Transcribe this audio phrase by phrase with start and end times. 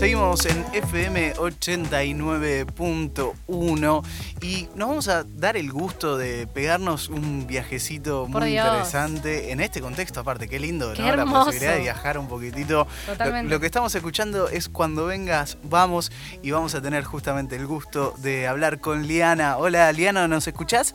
[0.00, 4.02] Seguimos en FM 89.1
[4.40, 9.82] y nos vamos a dar el gusto de pegarnos un viajecito muy interesante en este
[9.82, 11.16] contexto aparte, qué lindo, ¿no?
[11.16, 12.86] La posibilidad de viajar un poquitito.
[13.04, 13.50] Totalmente.
[13.50, 16.10] Lo, que estamos escuchando es cuando vengas, vamos
[16.40, 19.58] y vamos a tener justamente el gusto de hablar con Liana.
[19.58, 20.94] Hola Liana, ¿nos escuchás?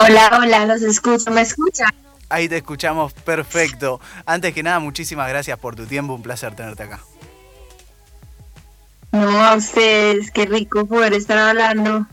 [0.00, 1.94] Hola, hola, los escucho, ¿me escuchan?
[2.28, 4.00] Ahí te escuchamos perfecto.
[4.24, 7.00] Antes que nada, muchísimas gracias por tu tiempo, un placer tenerte acá.
[9.12, 12.06] No, a ustedes, qué rico poder estar hablando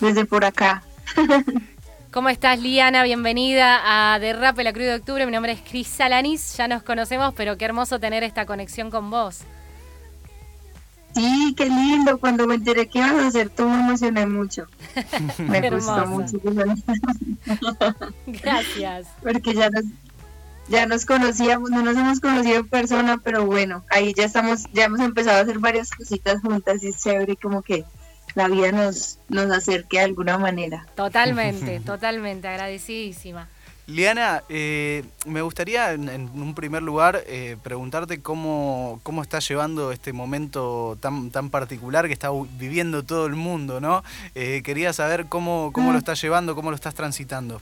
[0.00, 0.82] desde por acá.
[2.10, 3.04] ¿Cómo estás, Liana?
[3.04, 3.80] Bienvenida
[4.14, 5.24] a Derrape la Cruz de Octubre.
[5.24, 9.10] Mi nombre es Cris Salanis, ya nos conocemos, pero qué hermoso tener esta conexión con
[9.10, 9.44] vos.
[11.14, 12.18] Sí, qué lindo.
[12.18, 14.66] Cuando me enteré que ibas a hacer tú me emocioné mucho.
[15.38, 16.38] me gustó mucho.
[18.26, 19.06] Gracias.
[19.22, 19.84] Porque ya nos,
[20.68, 24.84] ya nos conocíamos, no nos hemos conocido en persona, pero bueno, ahí ya estamos, ya
[24.84, 27.84] hemos empezado a hacer varias cositas juntas y es chévere como que
[28.34, 30.86] la vida nos, nos acerque de alguna manera.
[30.94, 33.48] Totalmente, totalmente, agradecidísima.
[33.92, 40.14] Liana, eh, me gustaría en, un primer lugar eh, preguntarte cómo, cómo estás llevando este
[40.14, 44.02] momento tan, tan particular que está viviendo todo el mundo, ¿no?
[44.34, 45.98] Eh, quería saber cómo, cómo lo mm.
[45.98, 47.60] estás llevando, cómo lo estás transitando.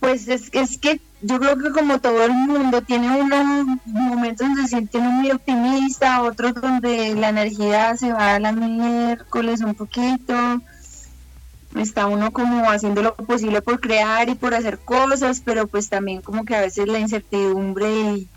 [0.00, 4.62] Pues es, es que yo creo que como todo el mundo tiene unos momentos donde
[4.64, 10.60] se siente muy optimista, otros donde la energía se va a la miércoles un poquito
[11.74, 16.22] está uno como haciendo lo posible por crear y por hacer cosas, pero pues también
[16.22, 18.28] como que a veces la incertidumbre y,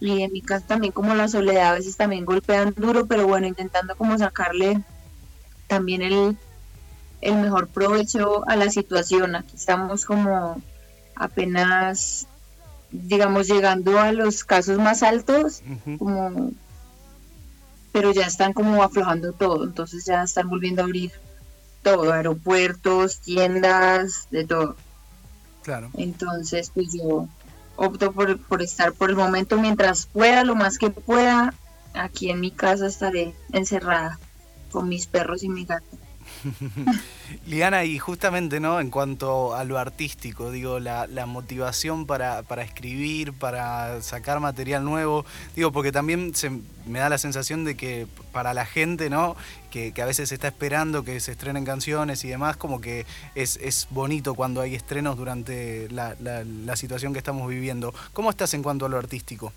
[0.00, 3.46] y en mi caso también como la soledad a veces también golpean duro, pero bueno,
[3.46, 4.80] intentando como sacarle
[5.66, 6.36] también el,
[7.20, 9.34] el mejor provecho a la situación.
[9.34, 10.62] Aquí estamos como
[11.16, 12.26] apenas,
[12.92, 15.62] digamos, llegando a los casos más altos,
[15.98, 16.52] como
[17.92, 21.12] pero ya están como aflojando todo, entonces ya están volviendo a abrir
[21.86, 24.74] todo, aeropuertos, tiendas, de todo.
[25.62, 25.88] Claro.
[25.96, 27.28] Entonces, pues yo
[27.76, 31.54] opto por, por estar por el momento mientras pueda, lo más que pueda,
[31.94, 34.18] aquí en mi casa estaré encerrada
[34.72, 35.86] con mis perros y mi gato.
[37.46, 38.80] Liana, y justamente, ¿no?
[38.80, 45.72] En cuanto a lo artístico, digo, la, motivación para, escribir, para sacar material nuevo, digo,
[45.72, 46.50] porque también se,
[46.86, 49.36] me da la sensación de que para la gente, ¿no?
[49.70, 53.88] Que, a veces está esperando que se estrenen canciones y demás, como que es, es
[53.90, 57.94] bonito cuando hay estrenos durante la, la situación que estamos viviendo.
[58.12, 59.52] ¿Cómo estás en cuanto a lo artístico?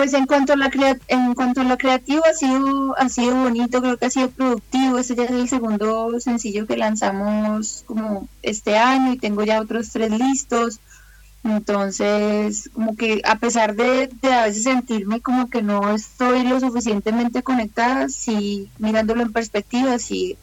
[0.00, 0.70] Pues en cuanto a la
[1.08, 4.96] en cuanto a lo creativo ha sido ha sido bonito, creo que ha sido productivo.
[4.96, 9.90] Este ya es el segundo sencillo que lanzamos como este año y tengo ya otros
[9.90, 10.80] tres listos.
[11.44, 16.58] Entonces, como que a pesar de, de a veces sentirme como que no estoy lo
[16.60, 20.38] suficientemente conectada, sí mirándolo en perspectiva, sí,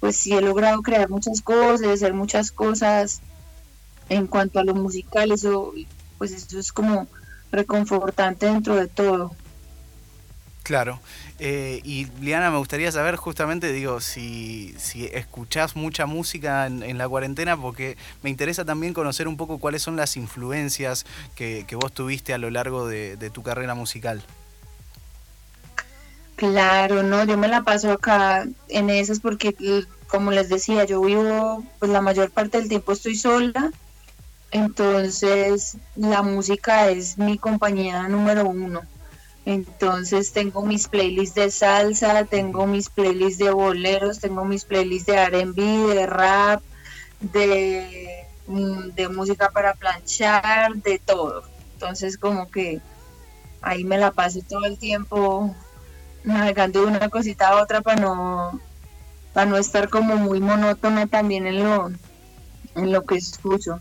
[0.00, 3.20] pues sí he logrado crear muchas cosas, hacer muchas cosas
[4.08, 5.74] en cuanto a lo musical, eso,
[6.18, 7.06] pues eso es como
[7.50, 9.32] reconfortante dentro de todo.
[10.62, 11.00] Claro.
[11.40, 17.08] Eh, y Liana, me gustaría saber justamente, digo, si, si escuchás mucha música en, la
[17.08, 22.34] cuarentena, porque me interesa también conocer un poco cuáles son las influencias que, vos tuviste
[22.34, 24.22] a lo largo de, tu carrera musical.
[26.36, 29.54] Claro, no, yo me la paso acá en esas porque,
[30.08, 33.72] como les decía, yo vivo, pues la mayor parte del tiempo estoy sola
[34.50, 38.82] entonces, la música es mi compañía número uno.
[39.44, 45.18] Entonces, tengo mis playlists de salsa, tengo mis playlists de boleros, tengo mis playlists de
[45.18, 46.62] RB, de rap,
[47.20, 51.42] de, mm, de música para planchar, de todo.
[51.74, 52.80] Entonces, como que
[53.62, 55.54] ahí me la paso todo el tiempo
[56.24, 58.60] navegando de una cosita a otra para no,
[59.32, 61.90] para no estar como muy monótona también en lo,
[62.74, 63.80] en lo que escucho.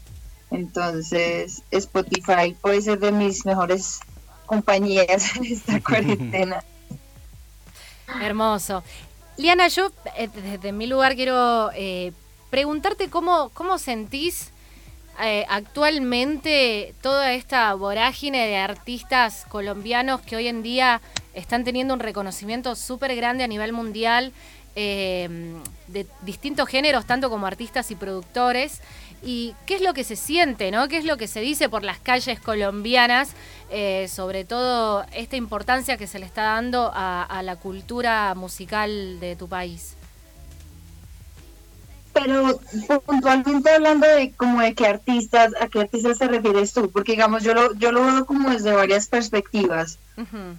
[0.51, 3.99] Entonces, Spotify puede ser de mis mejores
[4.45, 6.63] compañías en esta cuarentena.
[8.21, 8.83] Hermoso.
[9.37, 12.11] Liana, yo eh, desde mi lugar quiero eh,
[12.49, 14.51] preguntarte cómo, cómo sentís
[15.21, 20.99] eh, actualmente toda esta vorágine de artistas colombianos que hoy en día
[21.33, 24.33] están teniendo un reconocimiento súper grande a nivel mundial
[24.75, 28.79] de distintos géneros, tanto como artistas y productores
[29.23, 30.87] y qué es lo que se siente, ¿no?
[30.87, 33.31] ¿Qué es lo que se dice por las calles colombianas,
[33.69, 39.35] eh, sobre todo esta importancia que se le está dando a, la cultura musical de
[39.35, 39.95] tu país?
[42.11, 42.59] pero
[43.05, 47.43] puntualmente hablando de como de qué artistas, a qué artistas te refieres tú, porque digamos
[47.43, 49.99] yo lo, yo lo veo como desde varias perspectivas,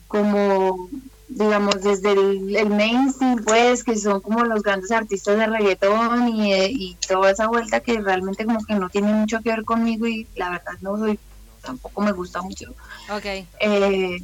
[0.08, 0.88] como
[1.30, 6.96] digamos desde el, mainstream pues que son como los grandes artistas de reggaetón y, y,
[7.06, 10.50] toda esa vuelta que realmente como que no tiene mucho que ver conmigo y la
[10.50, 11.18] verdad no soy,
[11.62, 12.74] tampoco me gusta mucho.
[13.10, 13.46] Okay.
[13.60, 14.18] Eh,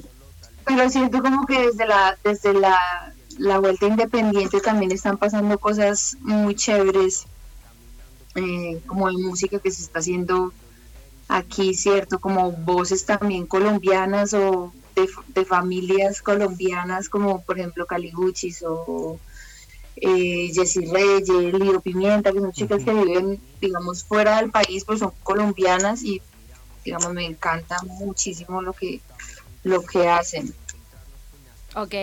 [0.64, 6.16] pero siento como que desde la, desde la la vuelta independiente también están pasando cosas
[6.20, 7.26] muy chéveres,
[8.34, 10.52] eh, como de música que se está haciendo
[11.28, 12.18] aquí, ¿cierto?
[12.18, 19.18] Como voces también colombianas o de, familias colombianas, como por ejemplo Caliguchis o
[19.96, 25.00] eh, Jessie Reyes, Lido Pimienta, que son chicas que viven, digamos, fuera del país, pues
[25.00, 26.20] son colombianas y,
[26.84, 29.00] digamos, me encanta muchísimo lo que,
[29.62, 30.54] lo que hacen.
[31.74, 31.94] Ok.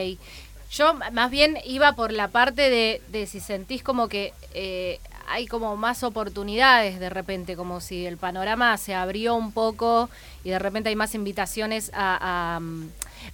[0.71, 2.69] Yo más bien iba por la parte
[3.11, 4.99] de, si sentís como que eh,
[5.33, 10.07] hay como más oportunidades de repente, como si el panorama se abrió un poco
[10.43, 12.59] y de repente hay más invitaciones a,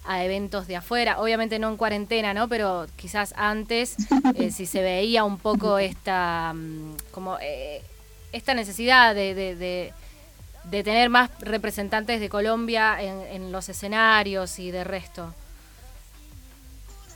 [0.08, 1.20] eventos de afuera.
[1.20, 2.48] Obviamente no en cuarentena, ¿no?
[2.48, 3.98] Pero quizás antes,
[4.36, 7.82] eh, si se veía un poco esta, mm, como, eh,
[8.32, 9.94] esta necesidad de,
[10.70, 15.34] tener más representantes de Colombia en los escenarios y de resto.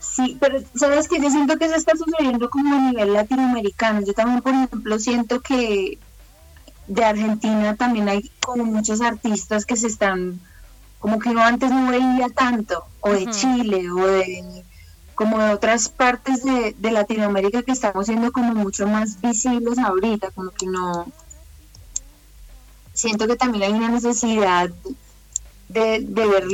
[0.03, 4.01] Sí, pero sabes que yo siento que eso está sucediendo como a nivel latinoamericano.
[4.05, 5.97] Yo también, por ejemplo, siento que
[6.88, 10.41] de Argentina también hay como muchos artistas que se están,
[11.00, 14.63] como que no antes no veía tanto, o de Chile, o de
[15.15, 20.51] como de otras partes de, Latinoamérica que estamos siendo como mucho más visibles ahorita, como
[20.51, 21.07] que no,
[22.94, 24.69] siento que también hay una necesidad
[25.69, 26.45] de, de ver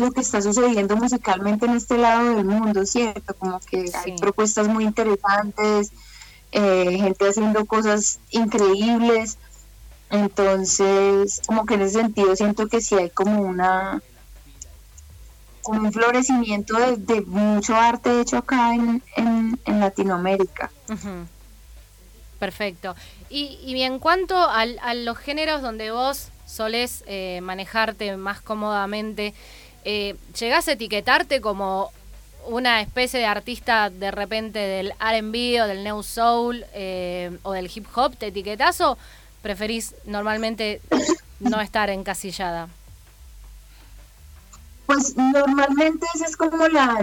[0.00, 3.34] lo que está sucediendo musicalmente en este lado del mundo, ¿cierto?
[3.34, 5.92] Como que hay propuestas muy interesantes,
[6.52, 9.38] eh, gente haciendo cosas increíbles.
[10.10, 14.02] Entonces, como que en ese sentido siento que sí hay como una
[15.62, 20.70] como un florecimiento de, mucho arte hecho acá en, en, Latinoamérica.
[22.38, 22.94] Perfecto.
[23.30, 29.34] Y, y en cuanto a los géneros donde vos solés eh, manejarte más cómodamente,
[29.84, 31.90] eh, ¿llegás a etiquetarte como
[32.46, 37.70] una especie de artista de repente del RB o del New Soul eh, o del
[37.74, 38.16] hip hop?
[38.16, 38.98] ¿Te etiquetás o
[39.42, 40.80] preferís normalmente
[41.40, 42.68] no estar encasillada?
[44.86, 46.98] Pues normalmente ese es como la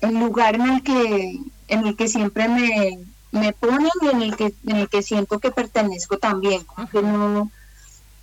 [0.00, 2.98] el lugar en el que en el que siempre me,
[3.32, 7.02] me ponen y en el que en el que siento que pertenezco también, como que
[7.02, 7.50] no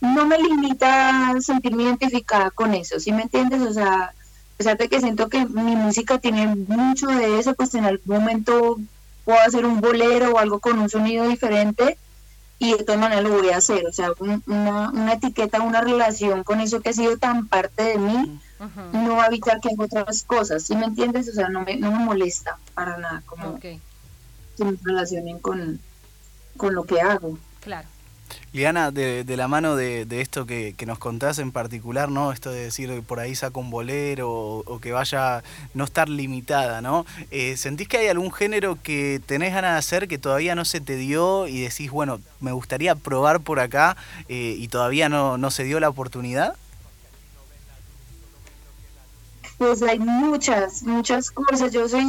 [0.01, 3.61] no me limita a sentirme identificada con eso, ¿sí me entiendes?
[3.61, 4.13] O sea, a
[4.57, 8.77] pesar de que siento que mi música tiene mucho de eso, pues en algún momento
[9.23, 11.97] puedo hacer un bolero o algo con un sonido diferente
[12.59, 13.85] y de todas maneras lo voy a hacer.
[13.85, 17.97] O sea, una, una etiqueta, una relación con eso que ha sido tan parte de
[17.97, 18.39] mí,
[18.93, 21.27] no va a evitar que haga otras cosas, ¿sí me entiendes?
[21.29, 23.79] O sea, no me, no me molesta para nada como que
[24.59, 25.79] me relacionen con,
[26.57, 27.39] con lo que hago.
[27.61, 27.87] Claro.
[28.53, 32.31] Liana, de, de la mano de, esto que, nos contás en particular, ¿no?
[32.31, 35.43] Esto de decir por ahí saco un bolero o, que vaya
[35.73, 37.05] no estar limitada, ¿no?
[37.31, 40.81] Eh, ¿Sentís que hay algún género que tenés ganas de hacer que todavía no se
[40.81, 43.95] te dio y decís, bueno, me gustaría probar por acá
[44.27, 46.55] eh, y todavía no, no se dio la oportunidad?
[49.57, 51.71] Pues hay muchas, muchas cosas.
[51.71, 52.07] Yo soy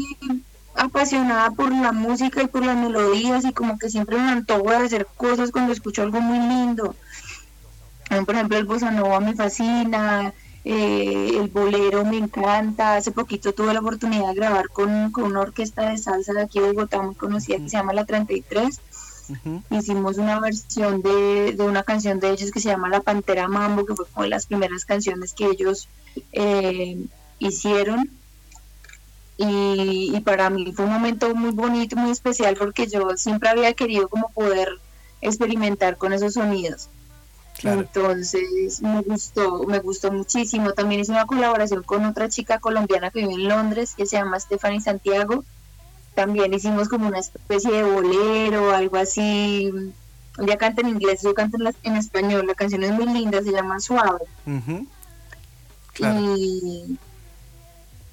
[0.75, 4.77] apasionada por la música y por las melodías y como que siempre me antojo de
[4.77, 6.95] hacer cosas cuando escucho algo muy lindo.
[8.09, 12.97] Por ejemplo, el bossa nova me fascina, eh, el bolero me encanta.
[12.97, 16.73] Hace poquito tuve la oportunidad de grabar con, una orquesta de salsa de aquí de
[16.73, 18.81] Bogotá muy conocida que se llama La 33.
[19.71, 23.95] Hicimos una versión de, una canción de ellos que se llama La Pantera Mambo, que
[23.95, 25.89] fue como de las primeras canciones que ellos
[26.33, 26.99] eh,
[27.39, 28.11] hicieron
[29.37, 34.09] y, para mí fue un momento muy bonito, muy especial porque yo siempre había querido
[34.09, 34.69] como poder
[35.21, 36.89] experimentar con esos sonidos.
[37.65, 40.73] Entonces me gustó, me gustó muchísimo.
[40.73, 44.41] También hice una colaboración con otra chica colombiana que vive en Londres, que se llama
[44.41, 45.45] Stephanie Santiago.
[46.15, 49.71] También hicimos como una especie de bolero, algo así.
[50.39, 52.47] Ella canta en inglés, yo canto en, español.
[52.47, 54.25] La canción es muy linda, se llama Suave.
[55.99, 56.99] Y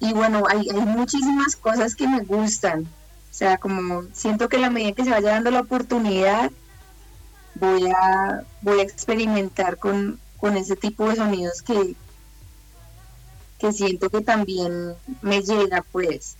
[0.00, 2.84] y bueno, hay, hay muchísimas cosas que me gustan.
[3.30, 6.50] O sea, como siento que la medida que se vaya dando la oportunidad,
[7.54, 10.18] voy a, voy a experimentar con,
[10.56, 11.94] ese tipo de sonidos que,
[13.58, 16.36] que siento que también me llega, pues.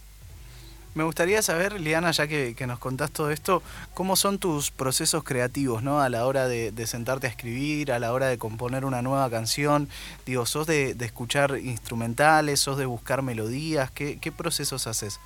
[0.93, 3.63] Me gustaría saber, Liana, ya que, nos contás todo esto,
[3.95, 6.01] cómo son tus procesos creativos, ¿no?
[6.01, 9.89] A la hora de, sentarte a escribir, a la hora de componer una nueva canción.
[10.27, 12.59] Digo, ¿sos de, escuchar instrumentales?
[12.59, 13.93] ¿Sos de buscar melodías?
[13.93, 15.21] ¿Qué, qué procesos haces?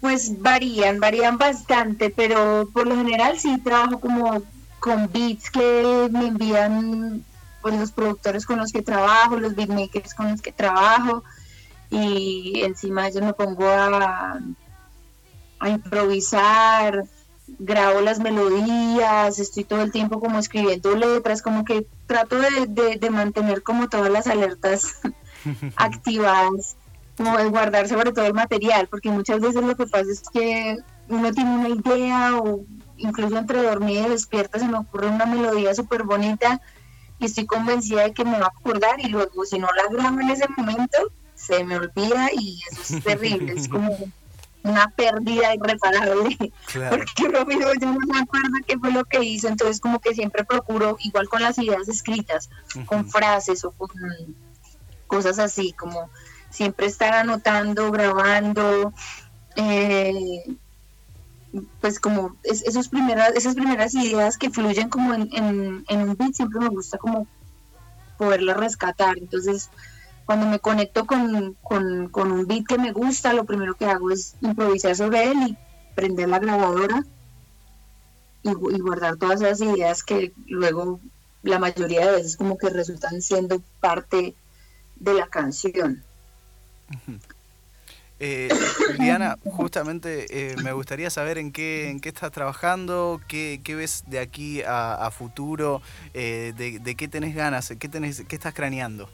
[0.00, 4.42] Pues varían, varían bastante, pero por lo general sí trabajo como
[4.80, 7.24] con beats que me envían
[7.60, 11.22] pues, los productores con los que trabajo, los beatmakers con los que trabajo
[11.90, 14.40] y encima de ellos me pongo a,
[15.60, 17.04] a improvisar,
[17.58, 23.62] grabo las melodías, estoy todo el tiempo como escribiendo letras, como que trato de, mantener
[23.62, 25.00] como todas las alertas
[25.76, 26.76] activadas,
[27.16, 30.78] como de guardar sobre todo el material, porque muchas veces lo que pasa es que
[31.08, 32.64] uno tiene una idea o
[32.96, 36.60] incluso entre dormida y despierta se me ocurre una melodía súper bonita
[37.18, 40.20] y estoy convencida de que me va a acordar y luego si no la grabo
[40.20, 40.98] en ese momento,
[41.46, 43.96] se me olvida y eso es terrible, es como
[44.62, 46.52] una pérdida irreparable,
[46.90, 47.30] porque yo
[47.92, 51.42] no me acuerdo qué fue lo que hizo, entonces como que siempre procuro, igual con
[51.42, 52.48] las ideas escritas,
[52.86, 53.90] con frases o con
[55.06, 56.08] cosas así, como
[56.48, 58.94] siempre estar anotando, grabando,
[59.56, 60.56] eh,
[61.82, 66.34] pues como esos primeras, esas primeras ideas que fluyen como en, en, en un beat,
[66.34, 67.26] siempre me gusta como
[68.16, 69.68] poderlas rescatar, entonces
[70.26, 74.96] cuando me conecto con, un beat que me gusta, lo primero que hago es improvisar
[74.96, 75.56] sobre él y
[75.94, 77.04] prender la grabadora
[78.42, 81.00] y, guardar todas esas ideas que luego
[81.42, 84.34] la mayoría de veces como que resultan siendo parte
[84.96, 86.02] de la canción.
[88.20, 88.48] Eh,
[88.98, 94.20] Diana, justamente eh, me gustaría saber en qué, en qué estás trabajando, qué, ves de
[94.20, 95.82] aquí a, futuro,
[96.14, 99.10] eh, de, de, qué tenés ganas, qué, tenés, qué estás craneando.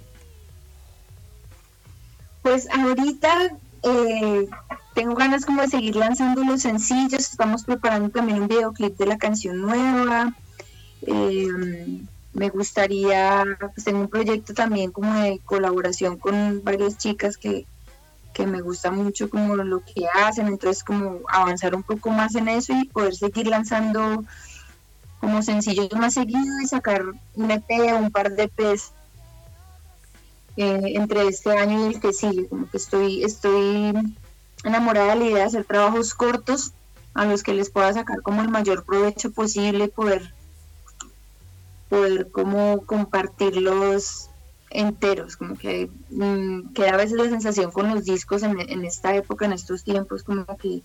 [2.43, 3.51] Pues ahorita
[3.83, 4.49] eh,
[4.95, 9.19] tengo ganas como de seguir lanzando los sencillos, estamos preparando también un videoclip de la
[9.19, 10.35] canción nueva.
[11.03, 11.49] Eh,
[12.33, 17.67] me gustaría, pues tengo un proyecto también como de colaboración con varias chicas que,
[18.33, 22.49] que me gusta mucho como lo que hacen, entonces como avanzar un poco más en
[22.49, 24.25] eso y poder seguir lanzando
[25.21, 27.05] como sencillos más seguido y sacar
[27.35, 28.93] un EP o un par de EPs
[30.57, 32.49] eh, entre este año y el que sigue.
[32.49, 33.93] Como que estoy, estoy
[34.65, 36.73] enamorada de la idea de hacer trabajos cortos
[37.15, 40.33] a los que les pueda sacar como el mayor provecho posible, poder,
[41.89, 44.29] poder como compartirlos
[44.71, 49.15] enteros, como que mm, queda a veces la sensación con los discos en, en, esta
[49.17, 50.83] época, en estos tiempos, como que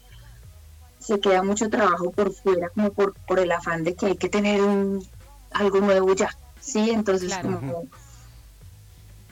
[0.99, 4.29] se queda mucho trabajo por fuera, como por, por el afán de que hay que
[4.29, 5.05] tener un,
[5.51, 6.89] algo nuevo ya, ¿sí?
[6.89, 7.85] Entonces como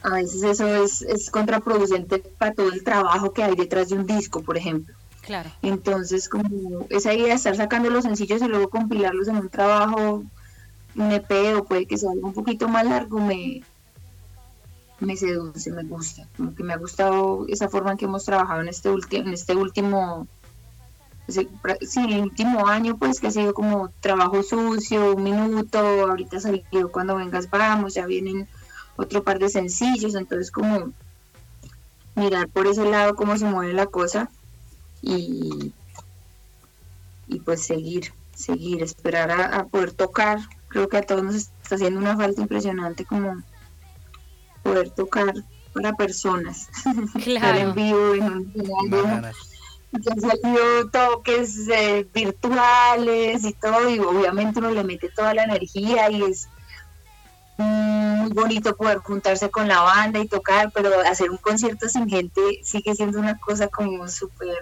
[0.04, 4.42] a veces eso es, contraproducente para todo el trabajo que hay detrás de un disco,
[4.42, 4.94] por ejemplo.
[5.22, 5.50] Claro.
[5.62, 10.22] Entonces, como esa idea de estar sacando los sencillos y luego compilarlos en un trabajo,
[10.94, 13.62] un EP o puede que sea algo un poquito más largo, me,
[15.00, 16.28] me seduce, me gusta.
[16.36, 19.56] Como que me ha gustado esa forma en que hemos trabajado en este, en este
[19.56, 20.28] último,
[21.26, 21.48] sí,
[22.10, 27.16] el último año, pues que ha sido como trabajo sucio, un minuto, ahorita salió cuando
[27.16, 28.46] vengas vamos, ya vienen
[28.96, 30.92] otro par de sencillos, entonces como
[32.14, 34.30] mirar por ese lado cómo se mueve la cosa
[35.02, 35.72] y,
[37.28, 40.38] y pues seguir, seguir, esperar a, poder tocar.
[40.68, 43.42] Creo que a todos nos está haciendo una falta impresionante como
[44.62, 45.34] poder tocar
[45.72, 46.68] para personas,
[47.24, 47.58] claro.
[47.58, 49.32] en vivo, en un,
[49.94, 56.10] han salido toques eh, virtuales y todo, y obviamente uno le mete toda la energía
[56.10, 56.48] y es
[58.24, 62.40] muy bonito poder juntarse con la banda y tocar, pero hacer un concierto sin gente
[62.62, 64.56] sigue siendo una cosa como súper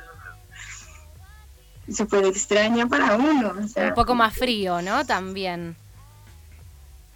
[1.93, 3.55] súper extraña para uno.
[3.55, 5.05] un poco más frío, ¿no?
[5.05, 5.77] También.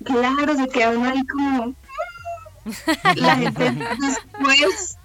[0.05, 1.75] Claro, se queda uno ahí como...
[3.15, 4.99] la gente después,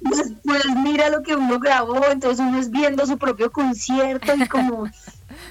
[0.00, 4.90] después mira lo que uno grabó, entonces uno es viendo su propio concierto y como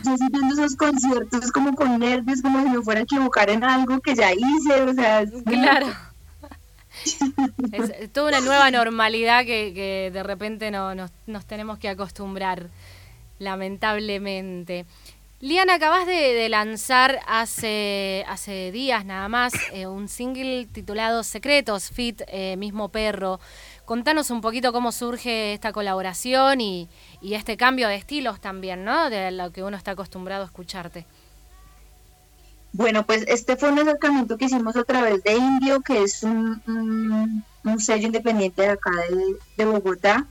[0.03, 3.63] yo estoy viendo esos conciertos como con nervios, como si me fuera a equivocar en
[3.63, 5.87] algo que ya hice, o sea, claro.
[7.71, 12.69] es toda una nueva normalidad que, de repente no, nos, tenemos que acostumbrar,
[13.39, 14.85] lamentablemente.
[15.39, 22.21] Liana, acabas de, lanzar hace, hace días nada más eh, un single titulado Secretos, Fit,
[22.27, 23.41] eh, Mismo Perro.
[23.85, 26.89] Contanos un poquito cómo surge esta colaboración y,
[27.21, 29.09] este cambio de estilos también, ¿no?
[29.09, 31.05] De lo que uno está acostumbrado a escucharte.
[32.71, 37.43] Bueno, pues este fue un acercamiento que hicimos a través de Indio, que es un,
[37.65, 38.91] un sello independiente de acá
[39.57, 40.27] de, Bogotá.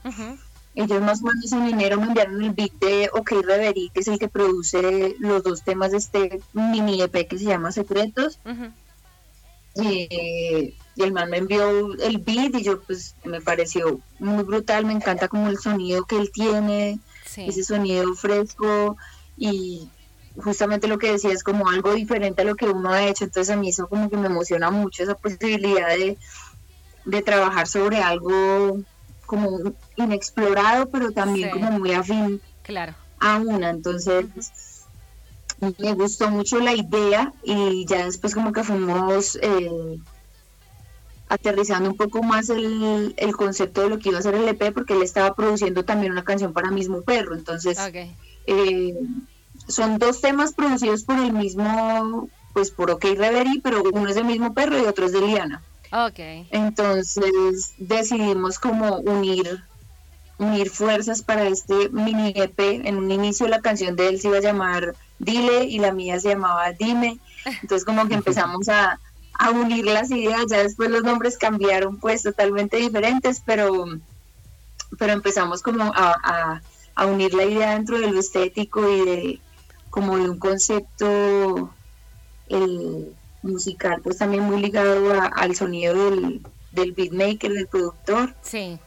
[0.75, 4.09] Ellos más o menos en enero me enviaron el beat de OK Reverie, que es
[4.09, 8.38] el que produce los dos temas de este mini EP que se llama Secretos.
[10.95, 14.93] Y el man me envió el beat y yo pues me pareció muy brutal, me
[14.93, 17.01] encanta como el sonido que él tiene,
[17.37, 18.97] ese sonido fresco
[19.37, 19.89] y
[20.37, 23.55] justamente lo que decía es como algo diferente a lo que uno ha hecho, entonces
[23.55, 26.19] a mí eso como que me emociona mucho esa posibilidad de,
[27.05, 28.81] de trabajar sobre algo
[29.27, 32.95] como inexplorado, pero también como muy afín claro.
[33.19, 34.27] a una, entonces
[35.79, 39.99] me gustó mucho la idea y ya después como que fuimos eh,
[41.33, 44.75] aterrizando un poco más el, el, concepto de lo que iba a ser el EP
[44.75, 47.79] porque él estaba produciendo también una canción para Mismo Perro, entonces
[48.47, 48.95] eh,
[49.67, 54.27] son dos temas producidos por el mismo, pues por OK Reverie, pero uno es del
[54.27, 55.62] mismo perro y otro es de Liana.
[55.91, 56.19] Ok.
[56.51, 59.62] Entonces decidimos como unir
[60.39, 62.59] unir fuerzas para este mini EP.
[62.59, 66.21] En un inicio la canción de él se iba a llamar Dile y la mía
[66.21, 67.19] se llamaba Dime.
[67.62, 68.99] Entonces como que empezamos a,
[69.43, 73.87] a unir las ideas, ya después los nombres cambiaron pues totalmente diferentes, pero,
[74.99, 76.63] pero empezamos como a, a,
[76.95, 79.41] a unir la idea dentro de lo estético y de
[79.91, 81.75] como de un concepto
[82.49, 88.35] el musical, pues también muy ligado al sonido del, del beatmaker, del productor.
[88.43, 88.79] Sí.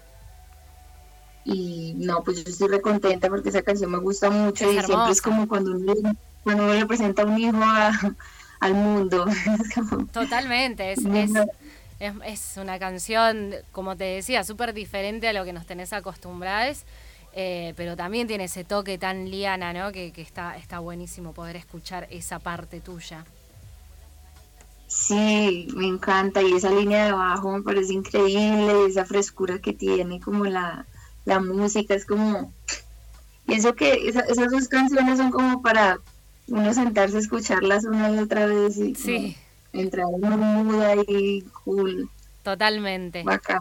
[1.43, 5.21] Y no, pues yo estoy recontenta porque esa canción me gusta mucho y siempre es
[5.21, 7.57] como cuando uno, cuando uno le presenta un hijo
[8.59, 9.25] al mundo.
[10.11, 11.31] Totalmente, es, es,
[11.99, 16.85] es, una canción, como te decía, súper diferente a lo que nos tenés acostumbrados
[17.37, 19.91] eh, pero también tiene ese toque tan liana, ¿no?
[19.91, 23.25] Que, está, está buenísimo poder escuchar esa parte tuya.
[24.87, 30.21] Sí, me encanta y esa línea de abajo me parece increíble, esa frescura que tiene
[30.21, 30.85] como la,
[31.41, 32.53] música, es como,
[33.45, 35.99] pienso que esas dos canciones son como para
[36.47, 39.37] uno sentarse a escucharlas una y otra vez y sí.
[39.73, 42.09] entrar en muda y cool.
[42.43, 43.23] Totalmente.
[43.23, 43.59] Bacán.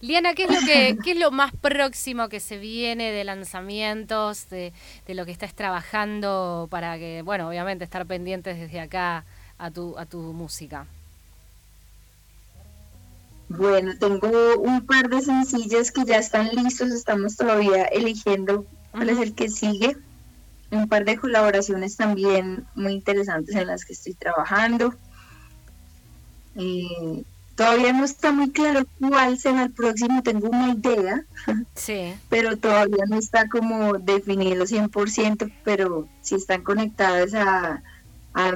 [0.00, 4.50] Liana, ¿qué es lo que qué es lo más próximo que se viene de lanzamientos,
[4.50, 4.72] de,
[5.08, 9.24] lo que estás trabajando para que, bueno, obviamente estar pendientes desde acá
[9.56, 10.86] a tu, a tu música?
[13.48, 19.18] Bueno, tengo un par de sencillos que ya están listos, estamos todavía eligiendo cuál es
[19.18, 19.96] el que sigue.
[20.76, 24.94] Un par de colaboraciones también muy interesantes en las que estoy trabajando.
[26.56, 27.24] Eh,
[27.56, 31.24] Todavía no está muy claro cuál será el próximo, tengo una idea,
[31.74, 32.14] sí.
[32.28, 37.80] pero todavía no está como definido 100%, pero si están conectados a,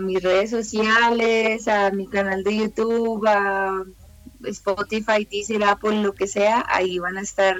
[0.00, 3.85] mis redes sociales, a mi canal de YouTube, a
[4.44, 7.57] Spotify, Deezer, Apple, lo que sea, ahí van a estar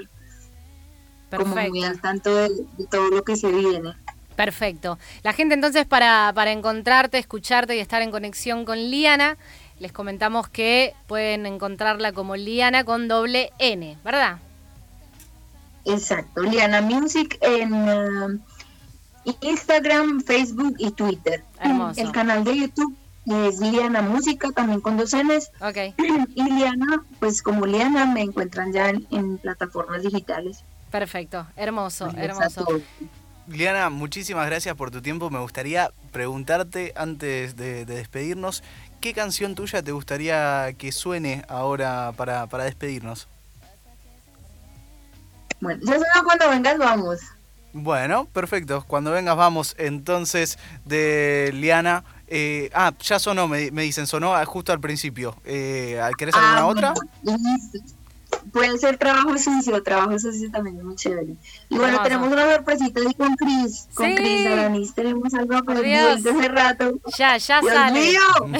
[1.33, 2.49] como muy al tanto de,
[2.91, 3.93] todo lo que se viene.
[4.39, 4.97] Perfecto.
[5.23, 9.37] La gente entonces para, para encontrarte, escucharte y estar en conexión con Liana
[9.79, 14.37] les comentamos que pueden encontrarla como Liana con doble N, ¿verdad?
[15.83, 18.39] Exacto, Liana Music en uh,
[19.41, 21.43] Instagram, Facebook y Twitter.
[21.59, 21.99] Hermoso.
[21.99, 25.51] El canal de YouTube es Liana Música, también con dos Ns.
[25.59, 25.95] Ok.
[26.35, 30.63] Y Liana, pues como Liana, me encuentran ya en, plataformas digitales.
[30.91, 32.65] Perfecto, hermoso, hermoso.
[33.49, 35.29] Liana, muchísimas gracias por tu tiempo.
[35.29, 38.63] Me gustaría preguntarte antes de despedirnos,
[39.01, 43.29] ¿Qué canción tuya te gustaría que suene ahora para, para despedirnos?
[45.61, 47.19] Bueno, ya suena cuando vengas, vamos.
[47.71, 48.83] Bueno, perfecto.
[48.85, 49.75] Cuando vengas, vamos.
[49.77, 52.03] Entonces, de Liana.
[52.27, 55.35] Eh, ah, ya sonó, me, dicen, sonó justo al principio.
[55.45, 56.93] Eh, ¿Querés alguna ah, otra?
[58.51, 61.35] Puede ser trabajo sucio, trabajo sucio también es muy chévere.
[61.69, 66.29] Y bueno, tenemos una sorpresita ahí con Cris, con Cris Aranis, tenemos algo para desde
[66.29, 66.99] hace rato.
[67.17, 67.99] Ya, ya Dios sale.
[67.99, 68.19] Mío.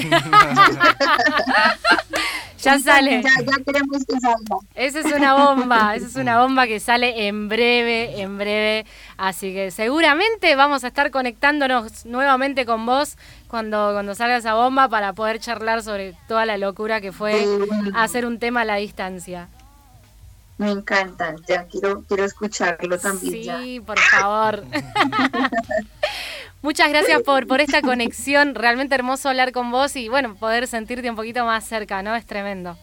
[2.62, 3.22] ya sale.
[3.22, 4.56] Ya, ya queremos que salga.
[4.74, 8.86] Esa es una bomba, esa es una bomba que sale en breve, en breve.
[9.16, 13.16] Así que seguramente vamos a estar conectándonos nuevamente con vos
[13.48, 17.46] cuando, cuando salga esa bomba para poder charlar sobre toda la locura que fue
[17.94, 19.48] hacer un tema a la distancia.
[20.60, 23.62] Me encanta, ya quiero, quiero escucharlo también.
[23.62, 24.62] Sí, por favor.
[26.62, 31.08] Muchas gracias por, por esta conexión, realmente hermoso hablar con vos y bueno, poder sentirte
[31.08, 32.14] un poquito más cerca, ¿no?
[32.14, 32.76] Es tremendo.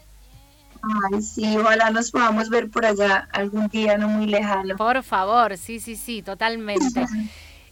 [1.11, 4.75] Ay, sí, ojalá nos podamos ver por allá algún día no muy lejano.
[4.75, 7.05] Por favor, sí, sí, sí, totalmente.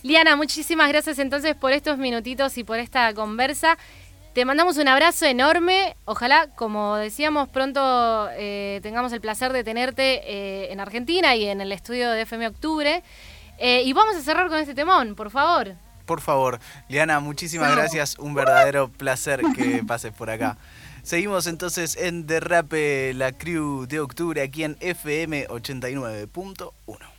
[0.03, 3.75] Liana, muchísimas gracias entonces por estos minutitos y por esta conversa.
[4.35, 5.95] Te mandamos un abrazo enorme.
[6.03, 11.61] Ojalá, como decíamos, pronto eh, tengamos el placer de tenerte eh, en Argentina y en
[11.61, 13.01] el estudio de FM Octubre.
[13.57, 15.75] Eh, y vamos a cerrar con este temón, por favor.
[16.05, 18.19] Por favor, Liana, muchísimas gracias.
[18.19, 20.57] Un verdadero placer que pases por acá.
[21.01, 27.14] Seguimos entonces en Derrape, la crew de octubre, aquí en FM 89.1.